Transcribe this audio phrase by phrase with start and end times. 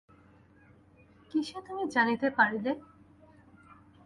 [1.31, 2.71] কিসে তুমি জানিতে পারিলে?